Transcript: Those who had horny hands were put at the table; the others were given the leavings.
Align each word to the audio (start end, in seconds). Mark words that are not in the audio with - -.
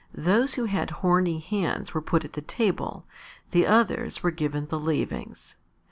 Those 0.17 0.55
who 0.55 0.65
had 0.65 0.89
horny 0.89 1.37
hands 1.37 1.93
were 1.93 2.01
put 2.01 2.25
at 2.25 2.33
the 2.33 2.41
table; 2.41 3.05
the 3.51 3.67
others 3.67 4.23
were 4.23 4.31
given 4.31 4.65
the 4.65 4.79
leavings. 4.79 5.57